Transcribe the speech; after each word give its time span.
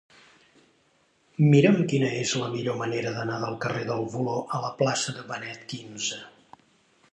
Mira'm 1.51 1.77
quina 1.91 2.09
és 2.21 2.31
la 2.45 2.47
millor 2.55 2.79
manera 2.79 3.13
d'anar 3.19 3.37
del 3.45 3.59
carrer 3.67 3.85
del 3.91 4.03
Voló 4.17 4.41
a 4.61 4.65
la 4.67 4.75
plaça 4.83 5.17
de 5.21 5.29
Benet 5.33 5.77
XV. 5.79 6.61